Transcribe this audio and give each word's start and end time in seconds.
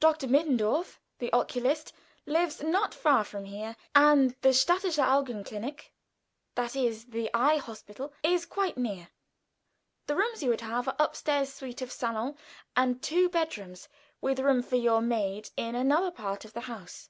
Dr. 0.00 0.26
Mittendorf, 0.26 1.00
the 1.18 1.32
oculist, 1.32 1.94
lives 2.26 2.62
not 2.62 2.92
far 2.92 3.24
from 3.24 3.46
here, 3.46 3.74
and 3.94 4.34
the 4.42 4.50
Städtische 4.50 5.02
Augenklinik 5.02 5.84
that 6.56 6.76
is, 6.76 7.06
the 7.06 7.30
eye 7.32 7.56
hospital 7.56 8.12
is 8.22 8.44
quite 8.44 8.76
near. 8.76 9.08
The 10.08 10.16
rooms 10.16 10.42
you 10.42 10.50
would 10.50 10.60
have 10.60 10.88
are 10.88 10.96
upstairs 10.98 11.54
suite 11.54 11.80
of 11.80 11.90
salon 11.90 12.36
and 12.76 13.02
two 13.02 13.30
bedrooms, 13.30 13.88
with 14.20 14.40
room 14.40 14.62
for 14.62 14.76
your 14.76 15.00
maid 15.00 15.48
in 15.56 15.74
another 15.74 16.10
part 16.10 16.44
of 16.44 16.52
the 16.52 16.60
house. 16.68 17.08